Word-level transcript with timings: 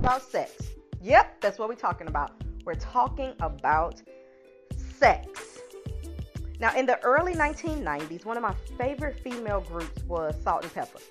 about 0.00 0.22
sex. 0.22 0.52
Yep, 1.02 1.42
that's 1.42 1.58
what 1.58 1.68
we're 1.68 1.74
talking 1.74 2.08
about. 2.08 2.32
We're 2.64 2.74
talking 2.74 3.34
about 3.40 4.00
sex. 4.98 5.60
Now, 6.58 6.74
in 6.74 6.86
the 6.86 6.98
early 7.04 7.34
1990s, 7.34 8.24
one 8.24 8.38
of 8.38 8.42
my 8.42 8.54
favorite 8.78 9.20
female 9.20 9.60
groups 9.60 10.02
was 10.04 10.34
Salt-N-Pepa. 10.42 11.02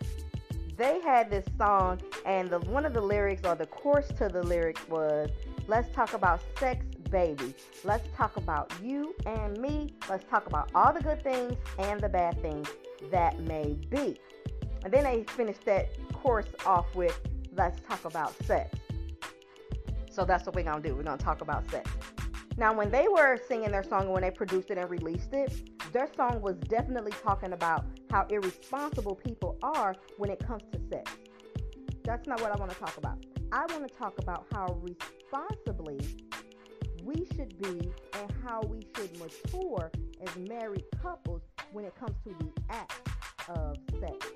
They 0.75 1.01
had 1.01 1.29
this 1.29 1.45
song, 1.57 2.01
and 2.25 2.49
the, 2.49 2.59
one 2.61 2.83
of 2.83 2.93
the 2.93 3.01
lyrics 3.01 3.45
or 3.45 3.53
the 3.53 3.67
chorus 3.67 4.07
to 4.17 4.27
the 4.27 4.41
lyrics 4.41 4.87
was, 4.89 5.29
Let's 5.67 5.93
talk 5.93 6.13
about 6.13 6.41
sex, 6.57 6.83
baby. 7.11 7.53
Let's 7.83 8.07
talk 8.17 8.37
about 8.37 8.73
you 8.83 9.13
and 9.27 9.55
me. 9.59 9.93
Let's 10.09 10.23
talk 10.23 10.47
about 10.47 10.71
all 10.73 10.91
the 10.93 11.01
good 11.01 11.23
things 11.23 11.57
and 11.77 12.01
the 12.01 12.09
bad 12.09 12.41
things 12.41 12.67
that 13.11 13.39
may 13.41 13.77
be. 13.91 14.19
And 14.83 14.91
then 14.91 15.03
they 15.03 15.25
finished 15.27 15.63
that 15.65 15.89
chorus 16.11 16.47
off 16.65 16.87
with, 16.95 17.19
Let's 17.55 17.79
talk 17.81 18.05
about 18.05 18.33
sex. 18.45 18.78
So 20.19 20.25
that's 20.25 20.45
what 20.45 20.53
we're 20.53 20.63
going 20.63 20.83
to 20.83 20.89
do. 20.89 20.93
We're 20.93 21.03
going 21.03 21.17
to 21.17 21.23
talk 21.23 21.39
about 21.39 21.71
sex. 21.71 21.89
Now, 22.57 22.73
when 22.73 22.91
they 22.91 23.07
were 23.07 23.39
singing 23.47 23.71
their 23.71 23.85
song 23.85 24.01
and 24.01 24.11
when 24.11 24.21
they 24.21 24.31
produced 24.31 24.69
it 24.69 24.77
and 24.77 24.89
released 24.89 25.31
it, 25.31 25.49
their 25.93 26.09
song 26.13 26.41
was 26.41 26.57
definitely 26.57 27.13
talking 27.23 27.53
about 27.53 27.85
how 28.11 28.27
irresponsible 28.29 29.15
people 29.15 29.57
are 29.63 29.95
when 30.17 30.29
it 30.29 30.45
comes 30.45 30.63
to 30.73 30.79
sex. 30.89 31.09
That's 32.03 32.27
not 32.27 32.41
what 32.41 32.51
I 32.51 32.57
want 32.57 32.69
to 32.69 32.77
talk 32.77 32.97
about. 32.97 33.25
I 33.53 33.59
want 33.71 33.87
to 33.87 33.93
talk 33.95 34.19
about 34.19 34.45
how 34.51 34.77
responsibly 34.81 36.01
we 37.01 37.25
should 37.37 37.57
be 37.61 37.89
and 38.19 38.33
how 38.43 38.61
we 38.63 38.85
should 38.97 39.17
mature 39.19 39.89
as 40.21 40.35
married 40.35 40.83
couples 41.01 41.43
when 41.71 41.85
it 41.85 41.95
comes 41.95 42.17
to 42.25 42.35
the 42.39 42.51
act 42.69 43.07
of 43.47 43.77
sex. 44.01 44.27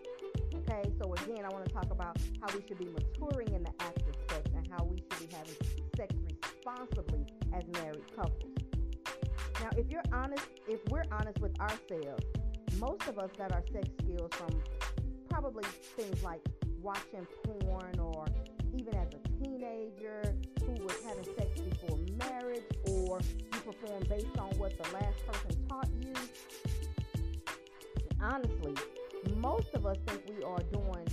Okay, 0.73 0.91
so 0.99 1.13
again, 1.13 1.45
I 1.45 1.49
want 1.49 1.65
to 1.65 1.71
talk 1.71 1.91
about 1.91 2.17
how 2.41 2.47
we 2.55 2.63
should 2.67 2.79
be 2.79 2.85
maturing 2.87 3.53
in 3.53 3.63
the 3.63 3.73
act 3.79 4.01
of 4.01 4.15
sex 4.29 4.49
and 4.55 4.67
how 4.71 4.83
we 4.85 4.97
should 4.97 5.29
be 5.29 5.35
having 5.35 5.53
sex 5.95 6.15
responsibly 6.41 7.25
as 7.53 7.63
married 7.73 8.03
couples. 8.15 8.51
Now, 9.61 9.69
if 9.77 9.89
you're 9.89 10.03
honest, 10.11 10.47
if 10.67 10.79
we're 10.89 11.03
honest 11.11 11.39
with 11.39 11.59
ourselves, 11.59 12.25
most 12.79 13.07
of 13.07 13.19
us 13.19 13.29
got 13.37 13.51
our 13.51 13.63
sex 13.71 13.87
skills 14.01 14.31
from 14.33 14.63
probably 15.29 15.63
things 15.95 16.23
like 16.23 16.41
watching 16.81 17.27
porn 17.43 17.99
or 17.99 18.25
even 18.75 18.95
as 18.95 19.09
a 19.13 19.43
teenager 19.43 20.33
who 20.61 20.83
was 20.83 20.95
having 21.05 21.25
sex 21.37 21.61
before 21.61 21.99
marriage 22.29 22.63
or 22.89 23.19
you 23.19 23.59
perform 23.59 24.01
based 24.09 24.37
on 24.39 24.49
what 24.57 24.75
the 24.81 24.91
last 24.91 25.25
person 25.27 25.67
taught 25.67 25.89
you. 26.01 26.13
Honestly, 28.19 28.73
most 29.43 29.73
of 29.73 29.85
us 29.85 29.97
think 30.07 30.21
we 30.29 30.41
are 30.41 30.63
doing 30.71 31.05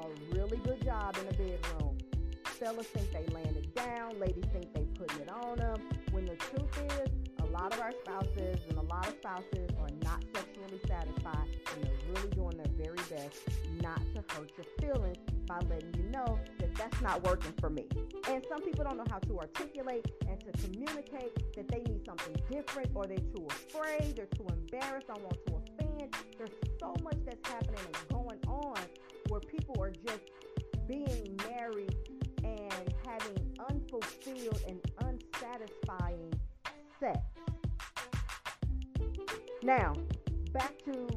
a 0.00 0.34
really 0.34 0.56
good 0.64 0.82
job 0.82 1.16
in 1.20 1.26
the 1.28 1.34
bedroom. 1.34 1.96
Fellas 2.42 2.84
think 2.88 3.12
they 3.12 3.32
laying 3.32 3.54
it 3.54 3.72
down, 3.76 4.18
ladies 4.18 4.44
think 4.52 4.74
they 4.74 4.82
putting 4.98 5.20
it 5.20 5.30
on 5.30 5.56
them. 5.58 5.80
When 6.10 6.26
the 6.26 6.34
truth 6.34 6.82
is, 6.98 7.10
a 7.38 7.46
lot 7.46 7.72
of 7.72 7.80
our 7.80 7.92
spouses 7.92 8.58
and 8.68 8.76
a 8.76 8.82
lot 8.82 9.06
of 9.06 9.14
spouses 9.22 9.70
are 9.78 9.88
not 10.02 10.24
sexually 10.34 10.80
satisfied 10.88 11.46
and 11.74 11.84
they're 11.84 12.12
really 12.12 12.30
doing 12.30 12.56
their 12.56 12.72
very 12.76 12.98
best 13.08 13.42
not 13.80 14.00
to 14.16 14.34
hurt 14.34 14.50
your 14.56 14.66
feelings 14.80 15.18
by 15.46 15.60
letting 15.70 15.94
you 15.96 16.10
know 16.10 16.40
that 16.58 16.74
that's 16.74 17.00
not 17.02 17.22
working 17.22 17.52
for 17.60 17.70
me. 17.70 17.86
And 18.28 18.44
some 18.48 18.62
people 18.62 18.82
don't 18.82 18.96
know 18.96 19.06
how 19.08 19.18
to 19.18 19.38
articulate 19.38 20.10
and 20.28 20.40
to 20.40 20.50
communicate 20.66 21.54
that 21.54 21.68
they 21.68 21.84
need 21.88 22.04
something 22.04 22.34
different 22.50 22.90
or 22.96 23.06
they're 23.06 23.18
too 23.18 23.46
afraid, 23.48 24.16
they're 24.16 24.26
too 24.26 24.46
embarrassed, 24.48 25.06
don't 25.06 25.22
want 25.22 25.38
to 25.46 25.55
There's 26.38 26.50
so 26.78 26.94
much 27.02 27.16
that's 27.24 27.48
happening 27.48 27.80
and 27.86 28.08
going 28.10 28.40
on 28.46 28.78
where 29.28 29.40
people 29.40 29.76
are 29.80 29.90
just 29.90 30.30
being 30.86 31.38
married 31.48 31.94
and 32.44 32.94
having 33.04 33.56
unfulfilled 33.70 34.60
and 34.68 34.80
unsatisfying 35.00 36.32
sex. 37.00 37.18
Now, 39.62 39.94
back 40.52 40.74
to 40.84 41.08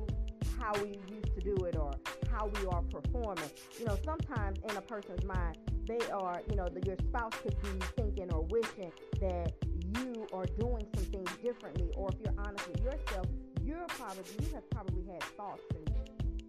how 0.59 0.73
we 0.81 0.99
used 1.13 1.33
to 1.35 1.41
do 1.41 1.55
it 1.65 1.75
or 1.75 1.93
how 2.31 2.47
we 2.47 2.65
are 2.67 2.81
performing. 2.81 3.49
You 3.79 3.85
know, 3.85 3.97
sometimes 4.03 4.59
in 4.69 4.75
a 4.75 4.81
person's 4.81 5.23
mind, 5.23 5.57
they 5.87 5.99
are, 6.11 6.41
you 6.49 6.55
know, 6.55 6.67
the, 6.69 6.81
your 6.85 6.97
spouse 7.07 7.33
could 7.41 7.55
be 7.61 7.85
thinking 7.95 8.31
or 8.31 8.43
wishing 8.43 8.91
that 9.19 9.53
you 9.97 10.27
are 10.33 10.45
doing 10.59 10.85
some 10.95 11.05
things 11.05 11.31
differently. 11.43 11.89
Or 11.95 12.09
if 12.09 12.15
you're 12.23 12.45
honest 12.45 12.67
with 12.69 12.81
yourself, 12.81 13.25
you're 13.69 13.85
probably 13.89 14.23
you 14.41 14.53
have 14.55 14.67
probably 14.71 15.03
had 15.05 15.23
thoughts 15.37 15.61
and 15.75 15.89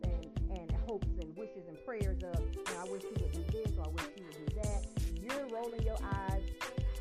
and, 0.04 0.58
and 0.58 0.72
hopes 0.88 1.06
and 1.20 1.36
wishes 1.36 1.68
and 1.68 1.76
prayers 1.84 2.16
of, 2.32 2.40
you 2.40 2.64
know, 2.64 2.80
I 2.80 2.90
wish 2.90 3.02
he 3.02 3.22
would 3.22 3.32
do 3.32 3.44
this 3.52 3.70
or 3.76 3.84
I 3.84 3.88
wish 3.88 4.08
he 4.16 4.22
would 4.22 4.46
do 4.46 4.60
that. 4.62 4.86
You're 5.20 5.46
rolling 5.48 5.82
your 5.82 5.98
eyes. 6.02 6.42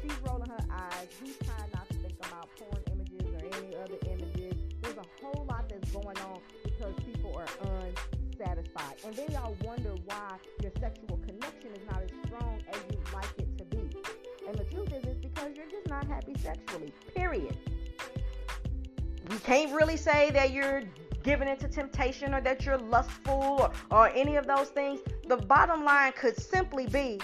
She's 0.02 0.12
rolling 0.28 0.50
her 0.50 0.66
eyes. 0.70 1.08
He's 1.24 1.38
trying 1.48 1.72
not 1.74 1.88
to 1.88 1.96
think 1.96 2.16
about 2.20 2.50
porn 2.58 2.84
images 2.92 3.26
or 3.32 3.40
any 3.58 3.76
other 3.78 3.98
images. 4.12 4.56
There's 4.82 4.98
a 4.98 5.08
whole 5.24 5.46
lot 5.46 5.70
that's 5.70 5.90
going 5.92 6.18
on 6.18 6.42
because 6.66 6.94
people 7.06 7.34
are 7.38 7.48
unsatisfied. 7.64 8.98
And 9.06 9.16
then 9.16 9.32
y'all 9.32 9.56
wonder 9.64 9.96
why 10.06 10.36
your 10.62 10.72
sexual 10.82 11.18
connection 11.26 11.72
is 11.72 11.86
not 11.90 12.04
as 12.04 12.12
strong 12.28 12.62
as 12.72 12.80
you'd 12.92 13.14
like 13.14 13.32
it 13.38 13.58
to 13.58 13.64
be. 13.66 13.90
And 14.48 14.58
the 14.58 14.66
truth 14.66 14.92
is, 14.92 15.04
it's 15.06 15.22
because 15.22 15.56
you're 15.56 15.72
just 15.72 15.88
not 15.88 16.06
happy 16.08 16.36
sexually, 16.40 16.92
period. 17.16 17.58
You 19.30 19.38
can't 19.40 19.72
really 19.74 19.98
say 19.98 20.32
that 20.32 20.52
you're 20.52 20.84
giving 21.24 21.48
into 21.48 21.68
temptation 21.68 22.34
or 22.34 22.42
that 22.42 22.66
you're 22.66 22.78
lustful 22.78 23.58
or, 23.60 23.72
or 23.92 24.10
any 24.10 24.36
of 24.38 24.48
those 24.48 24.70
things. 24.70 25.00
The 25.28 25.38
bottom 25.38 25.84
line 25.84 26.14
could 26.14 26.40
simply 26.40 26.88
be 26.88 27.20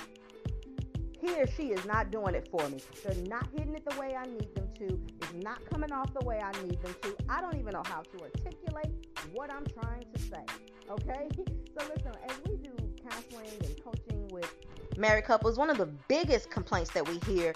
he 1.20 1.42
or 1.42 1.48
she 1.48 1.68
is 1.70 1.84
not 1.86 2.12
doing 2.12 2.36
it 2.36 2.48
for 2.52 2.68
me. 2.70 2.80
They're 3.04 3.24
not 3.26 3.48
hitting 3.58 3.76
it 3.76 3.84
the 3.90 4.00
way 4.00 4.16
I 4.16 4.26
need 4.26 4.54
them 4.54 4.68
to. 4.78 5.00
It's 5.22 5.34
not 5.44 5.68
coming 5.70 5.92
off 5.92 6.14
the 6.14 6.26
way 6.26 6.40
I 6.40 6.52
need 6.64 6.80
them 6.84 6.96
to. 7.02 7.16
I 7.30 7.42
don't 7.42 7.58
even 7.58 7.74
know 7.74 7.84
how 7.86 8.02
to 8.02 8.24
articulate 8.24 8.94
what 9.34 9.52
I'm 9.52 9.66
trying 9.66 10.06
to 10.14 10.22
say. 10.22 10.46
Okay? 10.90 11.28
So 11.78 11.86
listen, 11.94 12.14
as 12.30 12.38
we 12.48 12.56
do 12.56 12.72
counseling 13.10 13.50
and 13.66 13.84
coaching 13.84 14.30
with 14.30 14.50
married 14.96 15.26
couples, 15.26 15.58
one 15.58 15.70
of 15.70 15.78
the 15.78 15.88
biggest 16.08 16.50
complaints 16.50 16.90
that 16.92 17.06
we 17.06 17.20
hear 17.30 17.54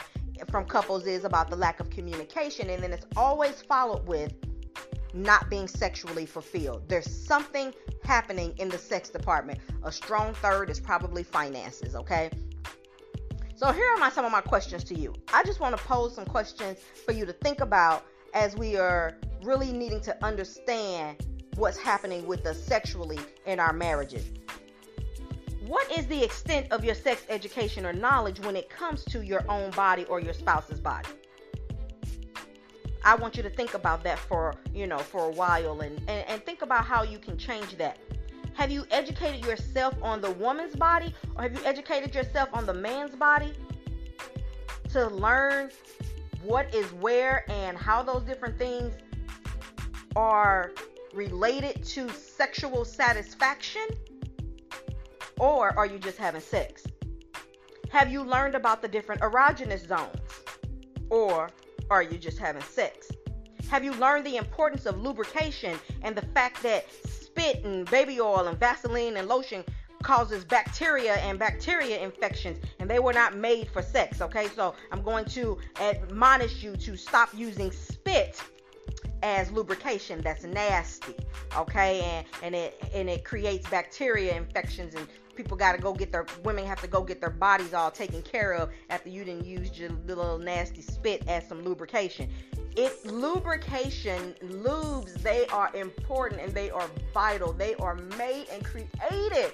from 0.50 0.66
couples 0.66 1.06
is 1.08 1.26
about 1.26 1.50
the 1.50 1.56
lack 1.56 1.80
of 1.80 1.90
communication, 1.90 2.70
and 2.70 2.82
then 2.82 2.94
it's 2.94 3.06
always 3.16 3.62
followed 3.62 4.08
with 4.08 4.34
not 5.14 5.50
being 5.50 5.68
sexually 5.68 6.26
fulfilled. 6.26 6.84
There's 6.88 7.10
something 7.10 7.74
happening 8.04 8.54
in 8.58 8.70
the 8.70 8.78
sex 8.78 9.10
department. 9.10 9.60
A 9.84 9.92
strong 9.92 10.34
third 10.36 10.70
is 10.70 10.80
probably 10.80 11.24
finances, 11.24 11.96
okay? 11.96 12.30
So 13.56 13.72
here 13.72 13.86
are 13.92 13.98
my 13.98 14.10
some 14.10 14.24
of 14.24 14.32
my 14.32 14.42
questions 14.42 14.84
to 14.86 14.96
you. 14.96 15.14
I 15.34 15.44
just 15.44 15.60
want 15.60 15.76
to 15.76 15.84
pose 15.84 16.16
some 16.16 16.26
questions 16.26 16.80
for 17.06 17.12
you 17.12 17.26
to 17.26 17.34
think 17.34 17.60
about 17.60 18.06
as 18.34 18.56
we 18.56 18.78
are 18.78 19.18
really 19.44 19.72
needing 19.72 20.00
to 20.02 20.26
understand 20.26 21.26
what's 21.56 21.78
happening 21.78 22.26
with 22.26 22.46
us 22.46 22.62
sexually 22.62 23.20
in 23.46 23.60
our 23.60 23.74
marriages. 23.74 24.32
What 25.70 25.92
is 25.92 26.08
the 26.08 26.24
extent 26.24 26.72
of 26.72 26.84
your 26.84 26.96
sex 26.96 27.22
education 27.30 27.86
or 27.86 27.94
knowledge 27.94 28.40
when 28.40 28.56
it 28.56 28.72
comes 28.72 29.06
to 29.06 29.24
your 29.24 29.46
own 29.48 29.70
body 29.70 30.04
or 30.06 30.20
your 30.20 30.34
spouse's 30.34 30.80
body? 30.80 31.10
I 33.06 33.14
want 33.14 33.38
you 33.38 33.44
to 33.44 33.52
think 33.52 33.76
about 33.76 34.04
that 34.04 34.18
for, 34.18 34.56
you 34.74 34.88
know, 34.88 34.98
for 34.98 35.26
a 35.26 35.30
while 35.30 35.82
and, 35.82 36.00
and, 36.10 36.28
and 36.28 36.44
think 36.44 36.64
about 36.64 36.86
how 36.86 37.04
you 37.04 37.20
can 37.20 37.38
change 37.38 37.78
that. 37.78 38.00
Have 38.56 38.72
you 38.72 38.88
educated 38.90 39.46
yourself 39.46 39.94
on 40.02 40.22
the 40.22 40.32
woman's 40.32 40.76
body 40.76 41.14
or 41.36 41.44
have 41.44 41.54
you 41.54 41.64
educated 41.64 42.16
yourself 42.16 42.50
on 42.52 42.66
the 42.66 42.74
man's 42.74 43.14
body 43.14 43.54
to 44.90 45.06
learn 45.06 45.70
what 46.42 46.74
is 46.74 46.92
where 46.94 47.46
and 47.48 47.78
how 47.78 48.02
those 48.02 48.24
different 48.24 48.58
things 48.58 48.96
are 50.16 50.72
related 51.14 51.84
to 51.84 52.10
sexual 52.10 52.84
satisfaction? 52.84 53.86
Or 55.40 55.78
are 55.78 55.86
you 55.86 55.98
just 55.98 56.18
having 56.18 56.42
sex? 56.42 56.84
Have 57.92 58.12
you 58.12 58.24
learned 58.24 58.56
about 58.56 58.82
the 58.82 58.88
different 58.88 59.22
erogenous 59.22 59.88
zones? 59.88 60.20
Or 61.10 61.50
are 61.90 62.04
you 62.04 62.18
just 62.18 62.38
having 62.38 62.62
sex? 62.62 63.10
Have 63.70 63.84
you 63.84 63.94
learned 63.94 64.26
the 64.26 64.38
importance 64.38 64.86
of 64.86 65.00
lubrication 65.00 65.80
and 66.02 66.16
the 66.16 66.26
fact 66.34 66.62
that 66.64 66.86
spit 67.08 67.64
and 67.64 67.90
baby 67.90 68.20
oil 68.20 68.48
and 68.48 68.60
Vaseline 68.60 69.18
and 69.18 69.28
lotion 69.28 69.64
causes 70.04 70.44
bacteria 70.44 71.16
and 71.16 71.38
bacteria 71.38 72.00
infections 72.00 72.58
and 72.80 72.90
they 72.90 73.00
were 73.00 73.14
not 73.14 73.36
made 73.36 73.68
for 73.70 73.82
sex 73.82 74.22
okay 74.22 74.48
so 74.56 74.74
i'm 74.94 75.02
going 75.02 75.26
to 75.26 75.58
admonish 75.82 76.64
you 76.64 76.74
to 76.78 76.96
stop 76.96 77.30
using 77.36 77.70
spit 77.70 78.42
as 79.24 79.52
lubrication 79.52 80.22
that's 80.22 80.46
nasty 80.46 81.16
okay 81.58 82.00
and 82.02 82.26
and 82.44 82.56
it 82.56 82.82
and 82.94 83.10
it 83.10 83.26
creates 83.26 83.70
bacteria 83.70 84.34
infections 84.36 84.96
and 84.96 85.06
people 85.40 85.56
got 85.56 85.72
to 85.72 85.82
go 85.82 85.94
get 85.94 86.12
their 86.12 86.26
women 86.44 86.66
have 86.66 86.82
to 86.82 86.88
go 86.88 87.02
get 87.02 87.22
their 87.22 87.30
bodies 87.30 87.74
all 87.74 87.90
taken 87.90 88.22
care 88.22 88.54
of 88.54 88.70
after 88.90 89.08
you 89.08 89.24
didn't 89.24 89.46
use 89.46 89.80
your 89.80 89.90
little 90.06 90.38
nasty 90.38 90.82
spit 90.82 91.26
as 91.30 91.48
some 91.48 91.64
lubrication 91.64 92.30
it 92.76 93.06
lubrication 93.06 94.36
lubes 94.44 95.14
they 95.22 95.48
are 95.48 95.74
important 95.74 96.42
and 96.42 96.54
they 96.54 96.70
are 96.70 96.90
vital 97.14 97.54
they 97.54 97.74
are 97.76 97.96
made 98.18 98.48
and 98.52 98.66
created 98.66 99.54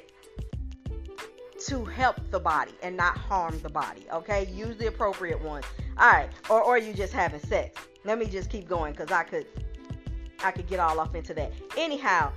to 1.67 1.85
help 1.85 2.15
the 2.31 2.39
body 2.39 2.73
and 2.83 2.97
not 2.97 3.17
harm 3.17 3.57
the 3.61 3.69
body. 3.69 4.05
Okay, 4.11 4.47
use 4.53 4.77
the 4.77 4.87
appropriate 4.87 5.41
ones. 5.41 5.65
All 5.97 6.11
right, 6.11 6.29
or 6.49 6.61
or 6.61 6.77
you 6.77 6.93
just 6.93 7.13
having 7.13 7.39
sex. 7.39 7.81
Let 8.03 8.19
me 8.19 8.25
just 8.25 8.49
keep 8.49 8.67
going 8.67 8.91
because 8.91 9.11
I 9.11 9.23
could 9.23 9.47
I 10.43 10.51
could 10.51 10.67
get 10.67 10.79
all 10.79 10.99
off 10.99 11.15
into 11.15 11.33
that. 11.35 11.53
Anyhow, 11.77 12.33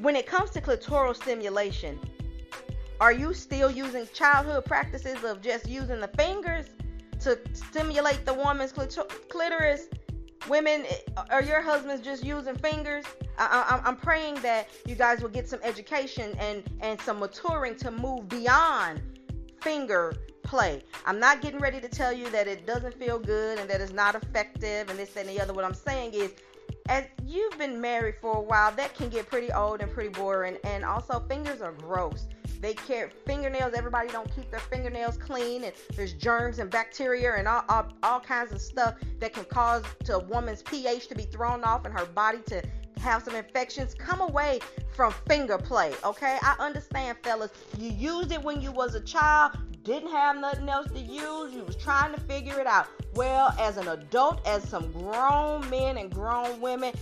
when 0.00 0.16
it 0.16 0.26
comes 0.26 0.50
to 0.50 0.60
clitoral 0.60 1.14
stimulation, 1.14 1.98
are 3.02 3.12
you 3.12 3.34
still 3.34 3.68
using 3.68 4.06
childhood 4.14 4.64
practices 4.64 5.24
of 5.24 5.42
just 5.42 5.68
using 5.68 5.98
the 5.98 6.06
fingers 6.06 6.66
to 7.18 7.36
stimulate 7.52 8.24
the 8.24 8.32
woman's 8.32 8.70
clitoris? 8.70 9.88
Women, 10.48 10.84
eh, 10.88 11.22
are 11.30 11.42
your 11.42 11.60
husbands 11.60 12.04
just 12.04 12.24
using 12.24 12.54
fingers? 12.54 13.04
I, 13.38 13.80
am 13.84 13.96
praying 13.96 14.36
that 14.42 14.68
you 14.86 14.94
guys 14.94 15.20
will 15.20 15.30
get 15.30 15.48
some 15.48 15.58
education 15.64 16.36
and, 16.38 16.62
and 16.80 17.00
some 17.00 17.18
maturing 17.18 17.74
to 17.78 17.90
move 17.90 18.28
beyond 18.28 19.02
finger 19.60 20.14
play. 20.44 20.84
I'm 21.04 21.18
not 21.18 21.42
getting 21.42 21.58
ready 21.58 21.80
to 21.80 21.88
tell 21.88 22.12
you 22.12 22.30
that 22.30 22.46
it 22.46 22.68
doesn't 22.68 22.94
feel 22.94 23.18
good 23.18 23.58
and 23.58 23.68
that 23.68 23.80
it's 23.80 23.92
not 23.92 24.14
effective 24.14 24.88
and 24.90 24.96
this 24.96 25.16
and 25.16 25.28
the 25.28 25.40
other. 25.40 25.52
What 25.52 25.64
I'm 25.64 25.74
saying 25.74 26.14
is, 26.14 26.34
as 26.88 27.04
you've 27.26 27.58
been 27.58 27.80
married 27.80 28.14
for 28.20 28.36
a 28.36 28.40
while, 28.40 28.70
that 28.76 28.94
can 28.94 29.08
get 29.08 29.26
pretty 29.26 29.50
old 29.50 29.80
and 29.80 29.90
pretty 29.90 30.10
boring. 30.10 30.56
And 30.62 30.84
also, 30.84 31.18
fingers 31.28 31.60
are 31.60 31.72
gross. 31.72 32.28
They 32.62 32.74
care 32.74 33.10
fingernails. 33.26 33.74
Everybody 33.74 34.08
don't 34.08 34.32
keep 34.34 34.48
their 34.52 34.60
fingernails 34.60 35.16
clean, 35.16 35.64
and 35.64 35.72
there's 35.96 36.12
germs 36.12 36.60
and 36.60 36.70
bacteria 36.70 37.34
and 37.34 37.48
all, 37.48 37.64
all, 37.68 37.88
all 38.04 38.20
kinds 38.20 38.52
of 38.52 38.60
stuff 38.60 38.94
that 39.18 39.32
can 39.34 39.44
cause 39.46 39.82
to 40.04 40.14
a 40.14 40.18
woman's 40.20 40.62
pH 40.62 41.08
to 41.08 41.16
be 41.16 41.24
thrown 41.24 41.64
off 41.64 41.84
and 41.84 41.92
her 41.92 42.06
body 42.06 42.38
to 42.46 42.62
have 43.00 43.24
some 43.24 43.34
infections. 43.34 43.94
Come 43.94 44.20
away 44.20 44.60
from 44.94 45.12
finger 45.26 45.58
play, 45.58 45.92
okay? 46.04 46.38
I 46.40 46.54
understand, 46.60 47.18
fellas. 47.24 47.50
You 47.78 47.90
used 47.90 48.30
it 48.30 48.40
when 48.40 48.60
you 48.60 48.70
was 48.70 48.94
a 48.94 49.00
child, 49.00 49.58
didn't 49.82 50.12
have 50.12 50.38
nothing 50.38 50.68
else 50.68 50.86
to 50.92 51.00
use. 51.00 51.52
You 51.52 51.64
was 51.64 51.74
trying 51.74 52.14
to 52.14 52.20
figure 52.20 52.60
it 52.60 52.68
out. 52.68 52.86
Well, 53.14 53.52
as 53.58 53.76
an 53.76 53.88
adult, 53.88 54.46
as 54.46 54.62
some 54.68 54.92
grown 54.92 55.68
men 55.68 55.96
and 55.98 56.14
grown 56.14 56.60
women, 56.60 56.94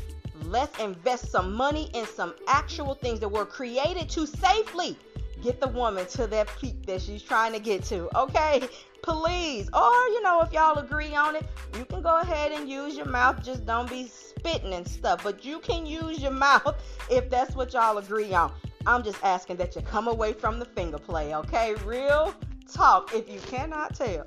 let's 0.44 0.78
invest 0.78 1.30
some 1.30 1.52
money 1.52 1.90
in 1.92 2.06
some 2.06 2.34
actual 2.48 2.94
things 2.94 3.20
that 3.20 3.28
were 3.28 3.44
created 3.44 4.08
to 4.08 4.26
safely 4.26 4.96
get 5.42 5.60
the 5.60 5.68
woman 5.68 6.06
to 6.06 6.26
that 6.28 6.48
peak 6.58 6.86
that 6.86 7.02
she's 7.02 7.22
trying 7.22 7.52
to 7.52 7.58
get 7.58 7.84
to. 7.84 8.08
Okay? 8.18 8.68
Please. 9.02 9.68
Or, 9.72 9.92
you 10.08 10.22
know, 10.22 10.40
if 10.42 10.52
y'all 10.52 10.78
agree 10.78 11.14
on 11.14 11.36
it, 11.36 11.46
you 11.76 11.84
can 11.84 12.02
go 12.02 12.20
ahead 12.20 12.52
and 12.52 12.68
use 12.68 12.96
your 12.96 13.06
mouth. 13.06 13.42
Just 13.42 13.64
don't 13.64 13.88
be 13.88 14.06
spitting 14.08 14.74
and 14.74 14.86
stuff. 14.86 15.22
But 15.22 15.44
you 15.44 15.58
can 15.60 15.86
use 15.86 16.20
your 16.20 16.30
mouth 16.48 16.82
if 17.10 17.30
that's 17.30 17.54
what 17.54 17.72
y'all 17.72 17.98
agree 17.98 18.32
on. 18.34 18.52
I'm 18.86 19.02
just 19.02 19.22
asking 19.22 19.56
that 19.56 19.76
you 19.76 19.82
come 19.82 20.08
away 20.08 20.32
from 20.32 20.58
the 20.58 20.64
finger 20.64 20.98
play, 20.98 21.34
okay? 21.34 21.74
Real 21.84 22.34
talk. 22.72 23.14
If 23.14 23.30
you 23.30 23.38
cannot 23.40 23.94
tell, 23.94 24.24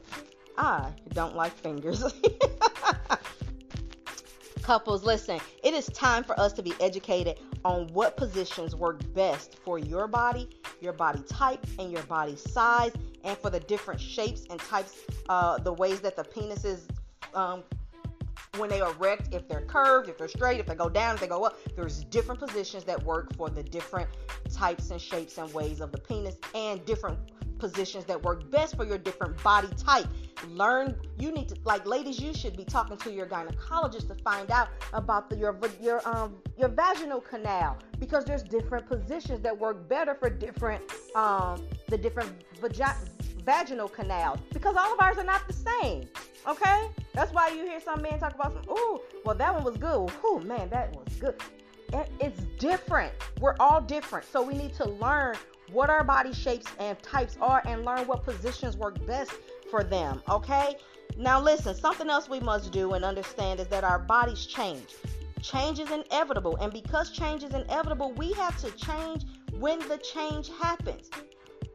I 0.57 0.91
don't 1.13 1.35
like 1.35 1.53
fingers. 1.53 2.03
Couples, 4.61 5.03
listen, 5.03 5.39
it 5.63 5.73
is 5.73 5.87
time 5.87 6.23
for 6.23 6.39
us 6.39 6.53
to 6.53 6.63
be 6.63 6.73
educated 6.79 7.39
on 7.65 7.87
what 7.87 8.15
positions 8.15 8.75
work 8.75 9.01
best 9.13 9.57
for 9.65 9.77
your 9.77 10.07
body, 10.07 10.47
your 10.83 10.93
body 10.93 11.21
type, 11.27 11.65
and 11.79 11.91
your 11.91 12.03
body 12.03 12.35
size, 12.35 12.91
and 13.23 13.37
for 13.37 13.49
the 13.49 13.61
different 13.61 13.99
shapes 13.99 14.45
and 14.49 14.59
types, 14.59 14.97
uh, 15.29 15.57
the 15.57 15.73
ways 15.73 16.01
that 16.01 16.15
the 16.15 16.23
penis 16.23 16.65
is. 16.65 16.87
Um, 17.33 17.63
when 18.57 18.69
they 18.69 18.81
erect, 18.81 19.33
if 19.33 19.47
they're 19.47 19.61
curved, 19.61 20.09
if 20.09 20.17
they're 20.19 20.27
straight, 20.27 20.59
if 20.59 20.67
they 20.67 20.75
go 20.75 20.87
down, 20.87 21.15
if 21.15 21.21
they 21.21 21.27
go 21.27 21.43
up, 21.43 21.57
there's 21.75 22.03
different 22.05 22.39
positions 22.39 22.83
that 22.83 23.01
work 23.03 23.35
for 23.35 23.49
the 23.49 23.63
different 23.63 24.07
types 24.53 24.91
and 24.91 25.01
shapes 25.01 25.39
and 25.39 25.51
ways 25.55 25.81
of 25.81 25.91
the 25.91 25.97
penis 25.97 26.35
and 26.53 26.85
different 26.85 27.17
positions 27.63 28.03
that 28.03 28.21
work 28.21 28.51
best 28.51 28.75
for 28.75 28.83
your 28.83 28.97
different 28.97 29.41
body 29.41 29.69
type. 29.77 30.05
Learn, 30.49 30.97
you 31.17 31.31
need 31.31 31.47
to, 31.47 31.55
like 31.63 31.85
ladies, 31.85 32.19
you 32.19 32.33
should 32.33 32.57
be 32.57 32.65
talking 32.65 32.97
to 32.97 33.09
your 33.09 33.25
gynecologist 33.25 34.09
to 34.09 34.15
find 34.15 34.51
out 34.51 34.67
about 34.91 35.29
the, 35.29 35.37
your 35.37 35.57
your 35.81 36.05
um 36.05 36.35
your 36.57 36.67
vaginal 36.67 37.21
canal 37.21 37.77
because 38.01 38.25
there's 38.25 38.43
different 38.43 38.85
positions 38.85 39.39
that 39.43 39.57
work 39.57 39.87
better 39.87 40.13
for 40.13 40.29
different 40.29 40.81
um 41.15 41.65
the 41.87 41.97
different 41.97 42.31
vagi- 42.61 43.07
vaginal 43.45 43.87
canals 43.87 44.39
because 44.51 44.75
all 44.75 44.93
of 44.93 44.99
ours 44.99 45.17
are 45.17 45.23
not 45.23 45.47
the 45.47 45.53
same. 45.53 46.03
Okay, 46.45 46.89
that's 47.13 47.31
why 47.31 47.47
you 47.47 47.63
hear 47.63 47.79
some 47.79 48.01
men 48.01 48.19
talk 48.19 48.35
about 48.35 48.51
some. 48.51 48.65
Oh, 48.67 49.01
well 49.23 49.37
that 49.37 49.53
one 49.55 49.63
was 49.63 49.77
good. 49.77 50.11
Oh 50.25 50.41
man, 50.43 50.67
that 50.69 50.93
was 50.93 51.07
good. 51.15 51.35
It's 52.19 52.41
different. 52.59 53.13
We're 53.39 53.55
all 53.61 53.79
different, 53.79 54.25
so 54.25 54.41
we 54.41 54.53
need 54.55 54.73
to 54.81 54.85
learn 55.05 55.35
what 55.71 55.89
our 55.89 56.03
body 56.03 56.33
shapes 56.33 56.67
and 56.79 57.01
types 57.01 57.37
are 57.41 57.61
and 57.65 57.85
learn 57.85 58.07
what 58.07 58.23
positions 58.23 58.77
work 58.77 59.03
best 59.05 59.31
for 59.69 59.83
them. 59.83 60.21
Okay? 60.29 60.77
Now, 61.17 61.41
listen, 61.41 61.75
something 61.75 62.09
else 62.09 62.29
we 62.29 62.39
must 62.39 62.71
do 62.71 62.93
and 62.93 63.05
understand 63.05 63.59
is 63.59 63.67
that 63.67 63.83
our 63.83 63.99
bodies 63.99 64.45
change. 64.45 64.95
Change 65.41 65.79
is 65.79 65.91
inevitable, 65.91 66.55
and 66.57 66.71
because 66.71 67.11
change 67.11 67.43
is 67.43 67.53
inevitable, 67.53 68.13
we 68.13 68.31
have 68.33 68.59
to 68.61 68.71
change 68.71 69.25
when 69.59 69.79
the 69.89 69.97
change 69.97 70.49
happens. 70.61 71.09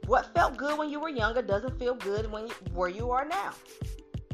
What 0.06 0.32
felt 0.34 0.56
good 0.56 0.78
when 0.78 0.88
you 0.90 1.00
were 1.00 1.10
younger 1.10 1.42
doesn't 1.42 1.78
feel 1.78 1.94
good 1.94 2.30
when 2.32 2.48
you, 2.48 2.54
where 2.72 2.88
you 2.88 3.10
are 3.10 3.26
now 3.26 3.52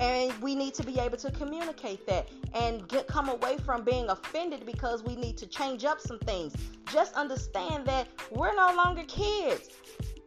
and 0.01 0.33
we 0.43 0.55
need 0.55 0.75
to 0.75 0.83
be 0.83 0.99
able 0.99 1.17
to 1.19 1.31
communicate 1.31 2.07
that 2.07 2.29
and 2.55 2.87
get 2.89 3.07
come 3.07 3.29
away 3.29 3.57
from 3.59 3.85
being 3.85 4.09
offended 4.09 4.67
because 4.67 5.03
we 5.03 5.17
need 5.17 5.37
to 5.37 5.47
change 5.47 5.85
up 5.85 6.01
some 6.01 6.19
things. 6.21 6.55
Just 6.93 7.15
understand 7.15 7.87
that 7.87 8.09
we're 8.31 8.55
no 8.55 8.75
longer 8.75 9.05
kids. 9.05 9.71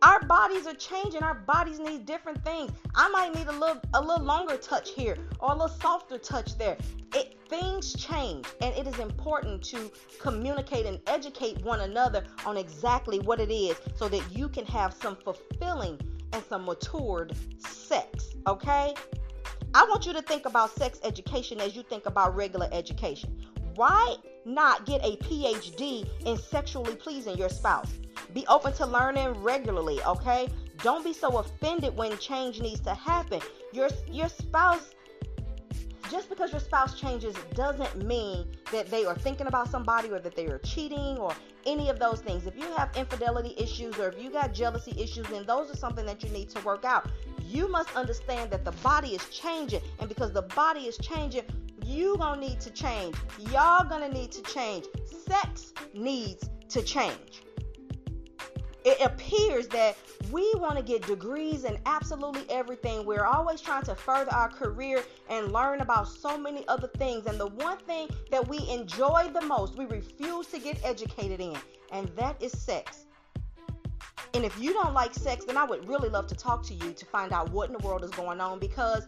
Our 0.04 0.22
bodies 0.26 0.68
are 0.68 0.76
changing. 0.76 1.24
Our 1.24 1.34
bodies 1.34 1.80
need 1.80 2.06
different 2.06 2.44
things. 2.46 2.72
I 2.96 3.10
might 3.10 3.34
need 3.34 3.48
a 3.48 3.52
little 3.52 3.82
a 3.94 4.02
little 4.02 4.24
longer 4.24 4.56
touch 4.58 4.92
here 4.92 5.18
or 5.40 5.50
a 5.50 5.54
little 5.54 5.76
softer 5.80 6.18
touch 6.18 6.58
there. 6.58 6.78
It 7.14 7.38
things 7.50 7.94
change 7.94 8.46
and 8.62 8.76
it 8.76 8.88
is 8.88 9.00
important 9.00 9.64
to 9.64 9.92
communicate 10.20 10.86
and 10.86 11.00
educate 11.08 11.64
one 11.64 11.82
another 11.82 12.24
on 12.46 12.58
exactly 12.58 13.20
what 13.20 13.40
it 13.40 13.52
is 13.52 13.76
so 13.96 14.08
that 14.10 14.22
you 14.32 14.50
can 14.50 14.66
have 14.66 14.94
some 14.94 15.16
fulfilling 15.16 16.00
and 16.34 16.44
some 16.50 16.66
matured 16.66 17.36
sex 17.58 18.36
okay 18.48 18.94
I 19.74 19.84
want 19.84 20.06
you 20.06 20.14
to 20.14 20.22
think 20.22 20.46
about 20.46 20.72
sex 20.76 21.00
education 21.04 21.60
as 21.60 21.76
you 21.76 21.84
think 21.84 22.06
about 22.06 22.36
regular 22.36 22.70
education. 22.72 23.46
Why 23.76 24.16
not 24.46 24.86
get 24.86 25.04
a 25.04 25.18
PhD 25.18 26.10
in 26.26 26.38
sexually 26.38 26.96
pleasing 26.96 27.38
your 27.38 27.50
spouse? 27.50 27.92
Be 28.34 28.46
open 28.48 28.74
to 28.74 28.86
learning 28.86 29.30
regularly, 29.44 30.02
okay? 30.04 30.50
Don't 30.82 31.04
be 31.04 31.14
so 31.14 31.38
offended 31.38 31.96
when 31.96 32.18
change 32.18 32.60
needs 32.62 32.80
to 32.82 32.94
happen. 32.94 33.42
Your 33.74 33.90
your 34.10 34.30
spouse 34.30 34.94
just 36.10 36.30
because 36.30 36.52
your 36.52 36.62
spouse 36.62 37.00
changes 37.00 37.36
doesn't 37.54 38.06
mean 38.06 38.48
that 38.72 38.90
they 38.90 39.06
are 39.06 39.16
thinking 39.16 39.48
about 39.48 39.70
somebody 39.70 40.10
or 40.10 40.20
that 40.20 40.36
they 40.36 40.46
are 40.48 40.60
cheating 40.60 41.18
or 41.18 41.34
any 41.66 41.90
of 41.90 42.00
those 42.00 42.22
things. 42.22 42.48
If 42.48 42.56
you 42.56 42.72
have 42.78 42.96
infidelity 42.96 43.54
issues 43.58 43.98
or 44.00 44.08
if 44.08 44.22
you 44.22 44.30
got 44.30 44.54
jealousy 44.54 44.96
issues, 44.98 45.28
then 45.28 45.46
those 45.46 45.70
are 45.70 45.76
something 45.76 46.06
that 46.06 46.24
you 46.24 46.30
need 46.30 46.50
to 46.52 46.62
work 46.62 46.86
out 46.86 47.10
you 47.48 47.70
must 47.70 47.96
understand 47.96 48.52
that 48.52 48.66
the 48.66 48.72
body 48.84 49.10
is 49.10 49.26
changing. 49.30 49.82
And 50.00 50.10
because 50.10 50.32
the 50.34 50.44
body 50.44 50.82
is 50.82 50.98
changing, 50.98 51.44
you 51.86 52.18
gonna 52.18 52.42
need 52.42 52.60
to 52.62 52.70
change. 52.72 53.16
Y'all 53.52 53.88
gonna 53.88 54.10
need 54.10 54.32
to 54.34 54.42
change. 54.44 54.86
Sex 55.28 55.74
needs 55.94 56.50
to 56.70 56.82
change. 56.82 57.44
It 58.84 59.02
appears 59.02 59.68
that 59.70 59.98
we 60.32 60.50
want 60.56 60.78
to 60.78 60.84
get 60.84 61.06
degrees 61.06 61.66
in 61.66 61.78
absolutely 61.86 62.50
everything. 62.50 63.06
We're 63.06 63.26
always 63.26 63.60
trying 63.60 63.84
to 63.84 63.96
further 63.96 64.32
our 64.34 64.50
career 64.50 65.04
and 65.30 65.52
learn 65.52 65.82
about 65.82 66.08
so 66.08 66.38
many 66.38 66.66
other 66.68 66.88
things. 66.98 67.26
And 67.26 67.40
the 67.40 67.48
one 67.48 67.78
thing 67.80 68.08
that 68.32 68.48
we 68.48 68.60
enjoy 68.70 69.30
the 69.34 69.42
most, 69.42 69.78
we 69.78 69.86
refuse 69.86 70.48
to 70.48 70.60
get 70.60 70.80
educated 70.86 71.42
in, 71.42 71.58
and 71.92 72.08
that 72.16 72.42
is 72.42 72.58
sex. 72.58 73.07
And 74.34 74.46
if 74.46 74.60
you 74.60 74.74
don't 74.74 74.94
like 74.94 75.14
sex, 75.14 75.46
then 75.46 75.58
I 75.58 75.64
would 75.64 75.88
really 75.88 76.10
love 76.10 76.28
to 76.28 76.36
talk 76.36 76.64
to 76.68 76.74
you 76.74 76.94
to 76.94 77.06
find 77.06 77.32
out 77.32 77.52
what 77.52 77.70
in 77.70 77.74
the 77.74 77.86
world 77.86 78.04
is 78.04 78.12
going 78.12 78.40
on 78.40 78.60
because 78.60 79.08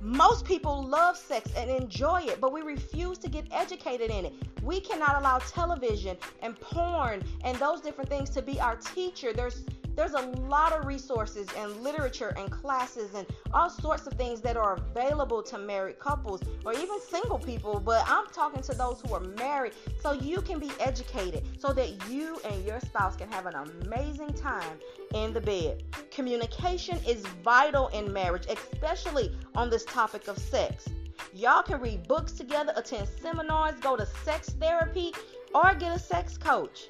most 0.00 0.44
people 0.44 0.84
love 0.84 1.16
sex 1.16 1.50
and 1.56 1.70
enjoy 1.70 2.22
it, 2.22 2.40
but 2.40 2.52
we 2.52 2.62
refuse 2.62 3.18
to 3.18 3.28
get 3.28 3.46
educated 3.50 4.10
in 4.10 4.26
it. 4.26 4.32
We 4.62 4.80
cannot 4.80 5.20
allow 5.20 5.38
television 5.38 6.16
and 6.40 6.58
porn 6.60 7.22
and 7.42 7.56
those 7.58 7.80
different 7.80 8.08
things 8.08 8.30
to 8.30 8.42
be 8.42 8.60
our 8.60 8.76
teacher. 8.76 9.32
There's 9.32 9.64
there's 9.98 10.14
a 10.14 10.26
lot 10.46 10.72
of 10.72 10.86
resources 10.86 11.48
and 11.56 11.82
literature 11.82 12.32
and 12.38 12.52
classes 12.52 13.14
and 13.14 13.26
all 13.52 13.68
sorts 13.68 14.06
of 14.06 14.12
things 14.12 14.40
that 14.40 14.56
are 14.56 14.74
available 14.74 15.42
to 15.42 15.58
married 15.58 15.98
couples 15.98 16.40
or 16.64 16.72
even 16.72 17.00
single 17.00 17.38
people. 17.38 17.80
But 17.80 18.04
I'm 18.06 18.26
talking 18.28 18.62
to 18.62 18.74
those 18.74 19.00
who 19.00 19.12
are 19.14 19.20
married 19.20 19.72
so 20.00 20.12
you 20.12 20.40
can 20.40 20.60
be 20.60 20.70
educated 20.78 21.44
so 21.58 21.72
that 21.72 22.08
you 22.08 22.40
and 22.48 22.64
your 22.64 22.78
spouse 22.78 23.16
can 23.16 23.28
have 23.32 23.46
an 23.46 23.54
amazing 23.56 24.34
time 24.34 24.78
in 25.14 25.32
the 25.32 25.40
bed. 25.40 25.82
Communication 26.12 27.00
is 27.04 27.26
vital 27.42 27.88
in 27.88 28.12
marriage, 28.12 28.46
especially 28.48 29.36
on 29.56 29.68
this 29.68 29.84
topic 29.84 30.28
of 30.28 30.38
sex. 30.38 30.88
Y'all 31.34 31.64
can 31.64 31.80
read 31.80 32.06
books 32.06 32.30
together, 32.30 32.72
attend 32.76 33.08
seminars, 33.20 33.74
go 33.80 33.96
to 33.96 34.06
sex 34.24 34.50
therapy, 34.60 35.12
or 35.52 35.74
get 35.74 35.96
a 35.96 35.98
sex 35.98 36.38
coach. 36.38 36.86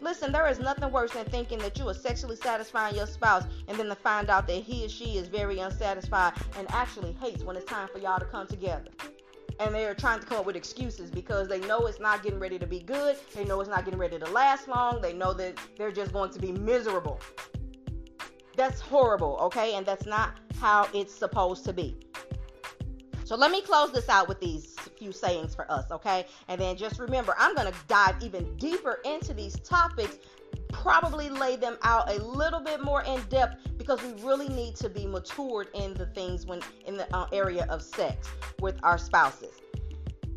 Listen, 0.00 0.32
there 0.32 0.46
is 0.48 0.58
nothing 0.58 0.90
worse 0.90 1.12
than 1.12 1.24
thinking 1.26 1.58
that 1.58 1.78
you 1.78 1.88
are 1.88 1.94
sexually 1.94 2.36
satisfying 2.36 2.96
your 2.96 3.06
spouse 3.06 3.44
and 3.68 3.78
then 3.78 3.86
to 3.86 3.94
find 3.94 4.30
out 4.30 4.46
that 4.46 4.62
he 4.62 4.84
or 4.84 4.88
she 4.88 5.18
is 5.18 5.28
very 5.28 5.58
unsatisfied 5.58 6.32
and 6.58 6.70
actually 6.70 7.12
hates 7.20 7.42
when 7.44 7.56
it's 7.56 7.64
time 7.64 7.88
for 7.92 7.98
y'all 7.98 8.18
to 8.18 8.24
come 8.24 8.46
together. 8.46 8.90
And 9.58 9.74
they're 9.74 9.94
trying 9.94 10.20
to 10.20 10.26
come 10.26 10.38
up 10.38 10.46
with 10.46 10.56
excuses 10.56 11.10
because 11.10 11.46
they 11.46 11.60
know 11.60 11.86
it's 11.86 12.00
not 12.00 12.22
getting 12.22 12.38
ready 12.38 12.58
to 12.58 12.66
be 12.66 12.80
good. 12.80 13.16
They 13.34 13.44
know 13.44 13.60
it's 13.60 13.68
not 13.68 13.84
getting 13.84 14.00
ready 14.00 14.18
to 14.18 14.24
last 14.30 14.68
long. 14.68 15.02
They 15.02 15.12
know 15.12 15.34
that 15.34 15.58
they're 15.76 15.92
just 15.92 16.12
going 16.14 16.30
to 16.30 16.38
be 16.38 16.50
miserable. 16.52 17.20
That's 18.56 18.80
horrible, 18.80 19.38
okay? 19.42 19.74
And 19.74 19.84
that's 19.84 20.06
not 20.06 20.38
how 20.60 20.88
it's 20.94 21.14
supposed 21.14 21.64
to 21.66 21.72
be. 21.74 21.96
So 23.30 23.36
let 23.36 23.52
me 23.52 23.62
close 23.62 23.92
this 23.92 24.08
out 24.08 24.26
with 24.26 24.40
these 24.40 24.74
few 24.98 25.12
sayings 25.12 25.54
for 25.54 25.70
us, 25.70 25.88
okay? 25.92 26.26
And 26.48 26.60
then 26.60 26.76
just 26.76 26.98
remember, 26.98 27.32
I'm 27.38 27.54
going 27.54 27.72
to 27.72 27.78
dive 27.86 28.16
even 28.24 28.56
deeper 28.56 28.98
into 29.04 29.32
these 29.32 29.56
topics, 29.60 30.18
probably 30.72 31.28
lay 31.28 31.54
them 31.54 31.78
out 31.82 32.10
a 32.10 32.20
little 32.20 32.58
bit 32.58 32.82
more 32.82 33.04
in 33.04 33.22
depth 33.28 33.78
because 33.78 34.02
we 34.02 34.20
really 34.24 34.48
need 34.48 34.74
to 34.74 34.88
be 34.88 35.06
matured 35.06 35.68
in 35.74 35.94
the 35.94 36.06
things 36.06 36.44
when 36.44 36.60
in 36.86 36.96
the 36.96 37.06
uh, 37.14 37.28
area 37.32 37.68
of 37.70 37.82
sex 37.82 38.28
with 38.58 38.80
our 38.82 38.98
spouses. 38.98 39.60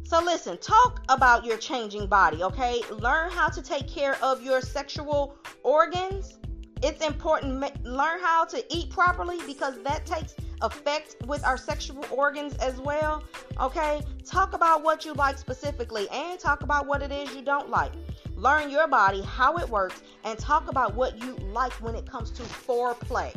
So 0.04 0.22
listen, 0.22 0.60
talk 0.60 1.02
about 1.10 1.46
your 1.46 1.58
changing 1.58 2.06
body, 2.06 2.44
okay? 2.44 2.84
Learn 2.92 3.32
how 3.32 3.50
to 3.50 3.64
take 3.64 3.88
care 3.88 4.24
of 4.24 4.44
your 4.44 4.62
sexual 4.62 5.36
organs. 5.64 6.38
It's 6.84 7.04
important 7.04 7.60
learn 7.84 8.20
how 8.20 8.46
to 8.46 8.64
eat 8.70 8.92
properly 8.92 9.40
because 9.48 9.82
that 9.82 10.06
takes 10.06 10.36
effect 10.64 11.18
with 11.28 11.44
our 11.44 11.58
sexual 11.58 12.06
organs 12.10 12.56
as 12.56 12.80
well. 12.80 13.24
Okay, 13.60 14.02
talk 14.26 14.54
about 14.54 14.84
what 14.84 15.06
you 15.06 15.14
like 15.14 15.38
specifically 15.38 16.08
and 16.10 16.40
talk 16.40 16.64
about 16.64 16.88
what 16.88 17.02
it 17.02 17.12
is 17.12 17.36
you 17.36 17.42
don't 17.44 17.70
like. 17.70 17.92
Learn 18.36 18.70
your 18.70 18.88
body, 18.88 19.22
how 19.22 19.58
it 19.58 19.70
works, 19.70 20.02
and 20.24 20.40
talk 20.40 20.70
about 20.70 20.96
what 20.96 21.22
you 21.22 21.36
like 21.52 21.74
when 21.74 21.96
it 21.96 22.10
comes 22.10 22.32
to 22.32 22.44
foreplay. 22.44 23.34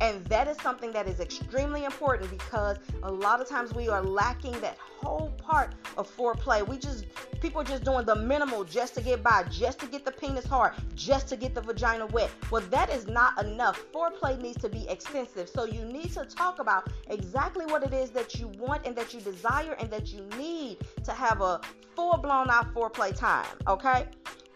And 0.00 0.24
that 0.26 0.46
is 0.46 0.58
something 0.58 0.92
that 0.92 1.08
is 1.08 1.20
extremely 1.20 1.84
important 1.84 2.30
because 2.30 2.76
a 3.02 3.10
lot 3.10 3.40
of 3.40 3.48
times 3.48 3.74
we 3.74 3.88
are 3.88 4.02
lacking 4.02 4.52
that 4.60 4.76
whole 4.78 5.30
part 5.38 5.74
of 5.96 6.14
foreplay. 6.14 6.66
We 6.66 6.76
just, 6.76 7.06
people 7.40 7.62
just 7.62 7.84
doing 7.84 8.04
the 8.04 8.16
minimal 8.16 8.64
just 8.64 8.94
to 8.94 9.00
get 9.00 9.22
by, 9.22 9.44
just 9.50 9.78
to 9.80 9.86
get 9.86 10.04
the 10.04 10.12
penis 10.12 10.46
hard, 10.46 10.72
just 10.94 11.28
to 11.28 11.36
get 11.36 11.54
the 11.54 11.60
vagina 11.60 12.06
wet. 12.06 12.30
Well, 12.50 12.62
that 12.70 12.90
is 12.90 13.06
not 13.06 13.42
enough. 13.44 13.84
Foreplay 13.92 14.40
needs 14.40 14.60
to 14.62 14.68
be 14.68 14.88
extensive. 14.88 15.48
So 15.48 15.64
you 15.64 15.84
need 15.84 16.12
to 16.14 16.24
talk 16.24 16.58
about 16.58 16.88
exactly 17.08 17.66
what 17.66 17.82
it 17.82 17.92
is 17.92 18.10
that 18.10 18.34
you 18.38 18.48
want 18.48 18.86
and 18.86 18.96
that 18.96 19.14
you 19.14 19.20
desire 19.20 19.72
and 19.78 19.90
that 19.90 20.12
you 20.12 20.22
need 20.38 20.78
to 21.04 21.12
have 21.12 21.40
a 21.40 21.60
full 21.94 22.16
blown 22.18 22.50
out 22.50 22.74
foreplay 22.74 23.16
time. 23.16 23.46
Okay? 23.66 24.06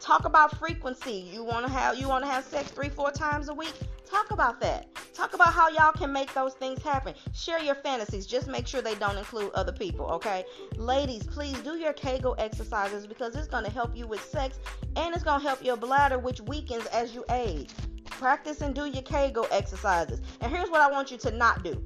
Talk 0.01 0.25
about 0.25 0.59
frequency. 0.59 1.13
You 1.13 1.45
want 1.45 1.67
to 1.67 1.71
have 1.71 1.99
you 1.99 2.09
want 2.09 2.25
to 2.25 2.31
have 2.31 2.43
sex 2.43 2.71
3 2.71 2.89
4 2.89 3.13
times 3.13 3.51
a 3.51 3.55
week? 3.55 3.75
Talk 4.11 4.31
about 4.31 4.59
that. 4.61 4.87
Talk 5.15 5.35
about 5.35 5.53
how 5.53 5.69
y'all 5.69 5.93
can 5.93 6.11
make 6.11 6.33
those 6.33 6.55
things 6.55 6.83
happen. 6.83 7.15
Share 7.35 7.61
your 7.61 7.75
fantasies. 7.75 8.27
Just 8.27 8.49
make 8.49 8.67
sure 8.67 8.81
they 8.81 8.95
don't 8.95 9.19
include 9.19 9.53
other 9.53 9.73
people, 9.73 10.07
okay? 10.07 10.45
Ladies, 10.77 11.25
please 11.25 11.59
do 11.59 11.77
your 11.77 11.93
Kegel 11.93 12.35
exercises 12.39 13.07
because 13.07 13.37
it's 13.37 13.47
going 13.47 13.65
to 13.65 13.71
help 13.71 13.95
you 13.95 14.07
with 14.07 14.25
sex 14.25 14.59
and 14.97 15.15
it's 15.15 15.23
going 15.23 15.41
to 15.41 15.47
help 15.47 15.63
your 15.63 15.77
bladder, 15.77 16.19
which 16.19 16.41
weakens 16.41 16.87
as 16.87 17.15
you 17.15 17.23
age. 17.31 17.71
Practice 18.07 18.63
and 18.63 18.75
do 18.75 18.87
your 18.87 19.03
Kegel 19.03 19.47
exercises. 19.53 20.23
And 20.41 20.51
here's 20.51 20.71
what 20.71 20.81
I 20.81 20.91
want 20.91 21.11
you 21.11 21.19
to 21.19 21.31
not 21.31 21.63
do 21.63 21.81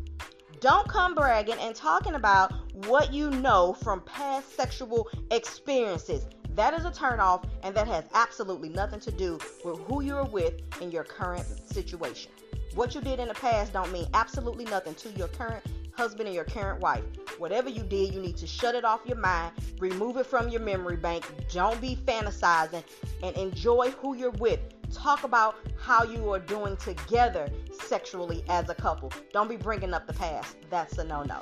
don't 0.60 0.88
come 0.88 1.14
bragging 1.14 1.58
and 1.60 1.74
talking 1.74 2.14
about 2.14 2.52
what 2.86 3.12
you 3.12 3.28
know 3.30 3.74
from 3.74 4.00
past 4.02 4.56
sexual 4.56 5.10
experiences. 5.30 6.26
That 6.54 6.72
is 6.74 6.84
a 6.84 6.90
turnoff, 6.90 7.44
and 7.62 7.74
that 7.74 7.88
has 7.88 8.04
absolutely 8.14 8.68
nothing 8.68 9.00
to 9.00 9.10
do 9.10 9.38
with 9.64 9.80
who 9.80 10.02
you're 10.02 10.24
with 10.24 10.54
in 10.80 10.92
your 10.92 11.02
current 11.02 11.46
situation. 11.68 12.30
What 12.74 12.94
you 12.94 13.00
did 13.00 13.18
in 13.18 13.28
the 13.28 13.34
past 13.34 13.72
don't 13.72 13.92
mean 13.92 14.06
absolutely 14.14 14.64
nothing 14.64 14.94
to 14.96 15.10
your 15.10 15.28
current 15.28 15.64
husband 15.96 16.26
and 16.26 16.34
your 16.34 16.44
current 16.44 16.80
wife. 16.80 17.02
Whatever 17.38 17.68
you 17.68 17.82
did, 17.82 18.14
you 18.14 18.20
need 18.20 18.36
to 18.36 18.46
shut 18.46 18.74
it 18.74 18.84
off 18.84 19.00
your 19.04 19.16
mind, 19.16 19.52
remove 19.78 20.16
it 20.16 20.26
from 20.26 20.48
your 20.48 20.60
memory 20.60 20.96
bank. 20.96 21.24
Don't 21.52 21.80
be 21.80 21.96
fantasizing 22.04 22.84
and 23.22 23.36
enjoy 23.36 23.90
who 23.90 24.14
you're 24.16 24.30
with. 24.30 24.60
Talk 24.92 25.24
about 25.24 25.56
how 25.80 26.04
you 26.04 26.30
are 26.32 26.38
doing 26.38 26.76
together 26.76 27.48
sexually 27.72 28.44
as 28.48 28.68
a 28.70 28.74
couple. 28.74 29.12
Don't 29.32 29.48
be 29.48 29.56
bringing 29.56 29.92
up 29.92 30.06
the 30.06 30.12
past. 30.12 30.56
That's 30.70 30.98
a 30.98 31.04
no 31.04 31.22
no. 31.24 31.40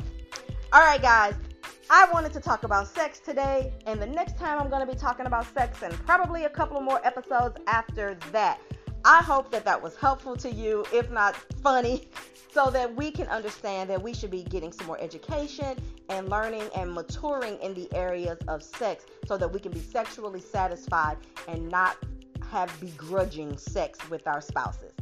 All 0.72 0.80
right, 0.80 1.00
guys. 1.00 1.34
I 1.94 2.06
wanted 2.10 2.32
to 2.32 2.40
talk 2.40 2.64
about 2.64 2.88
sex 2.88 3.18
today, 3.18 3.70
and 3.84 4.00
the 4.00 4.06
next 4.06 4.38
time 4.38 4.58
I'm 4.58 4.70
going 4.70 4.80
to 4.80 4.90
be 4.90 4.98
talking 4.98 5.26
about 5.26 5.44
sex, 5.52 5.82
and 5.82 5.92
probably 6.06 6.44
a 6.44 6.48
couple 6.48 6.80
more 6.80 7.06
episodes 7.06 7.58
after 7.66 8.16
that. 8.32 8.58
I 9.04 9.18
hope 9.18 9.50
that 9.50 9.66
that 9.66 9.82
was 9.82 9.94
helpful 9.94 10.34
to 10.36 10.50
you, 10.50 10.86
if 10.90 11.10
not 11.10 11.36
funny, 11.62 12.08
so 12.50 12.70
that 12.70 12.96
we 12.96 13.10
can 13.10 13.26
understand 13.26 13.90
that 13.90 14.02
we 14.02 14.14
should 14.14 14.30
be 14.30 14.42
getting 14.42 14.72
some 14.72 14.86
more 14.86 14.98
education 15.02 15.76
and 16.08 16.30
learning 16.30 16.66
and 16.74 16.94
maturing 16.94 17.58
in 17.60 17.74
the 17.74 17.94
areas 17.94 18.38
of 18.48 18.62
sex 18.62 19.04
so 19.26 19.36
that 19.36 19.52
we 19.52 19.60
can 19.60 19.70
be 19.70 19.80
sexually 19.80 20.40
satisfied 20.40 21.18
and 21.46 21.68
not 21.68 21.98
have 22.50 22.74
begrudging 22.80 23.58
sex 23.58 23.98
with 24.08 24.26
our 24.26 24.40
spouses. 24.40 24.94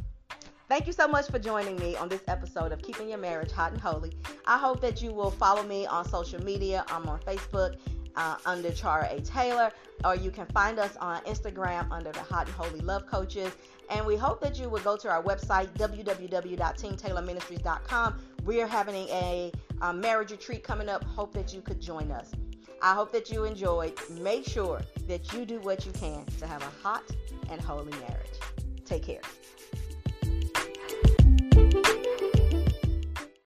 Thank 0.71 0.87
you 0.87 0.93
so 0.93 1.05
much 1.05 1.29
for 1.29 1.37
joining 1.37 1.75
me 1.75 1.97
on 1.97 2.07
this 2.07 2.21
episode 2.29 2.71
of 2.71 2.81
Keeping 2.81 3.09
Your 3.09 3.17
Marriage 3.17 3.51
Hot 3.51 3.73
and 3.73 3.81
Holy. 3.81 4.13
I 4.45 4.57
hope 4.57 4.79
that 4.79 5.01
you 5.01 5.11
will 5.11 5.29
follow 5.29 5.63
me 5.63 5.85
on 5.85 6.07
social 6.07 6.41
media. 6.41 6.85
I'm 6.87 7.09
on 7.09 7.19
Facebook 7.19 7.75
uh, 8.15 8.37
under 8.45 8.71
Chara 8.71 9.09
A. 9.11 9.19
Taylor, 9.19 9.73
or 10.05 10.15
you 10.15 10.31
can 10.31 10.45
find 10.45 10.79
us 10.79 10.95
on 10.95 11.21
Instagram 11.25 11.91
under 11.91 12.13
the 12.13 12.21
Hot 12.21 12.47
and 12.47 12.55
Holy 12.55 12.79
Love 12.79 13.05
Coaches. 13.05 13.51
And 13.89 14.05
we 14.05 14.15
hope 14.15 14.39
that 14.39 14.57
you 14.57 14.69
will 14.69 14.79
go 14.79 14.95
to 14.95 15.09
our 15.09 15.21
website, 15.21 15.67
www.teamtaylorministries.com. 15.73 18.19
We 18.45 18.61
are 18.61 18.67
having 18.67 18.95
a, 18.95 19.51
a 19.81 19.93
marriage 19.93 20.31
retreat 20.31 20.63
coming 20.63 20.87
up. 20.87 21.03
Hope 21.03 21.33
that 21.33 21.53
you 21.53 21.59
could 21.59 21.81
join 21.81 22.13
us. 22.13 22.31
I 22.81 22.93
hope 22.93 23.11
that 23.11 23.29
you 23.29 23.43
enjoyed. 23.43 23.99
Make 24.21 24.47
sure 24.47 24.79
that 25.09 25.33
you 25.33 25.43
do 25.43 25.59
what 25.59 25.85
you 25.85 25.91
can 25.91 26.25
to 26.39 26.47
have 26.47 26.61
a 26.61 26.71
hot 26.81 27.03
and 27.49 27.59
holy 27.59 27.91
marriage. 27.99 28.39
Take 28.85 29.03
care. 29.03 29.19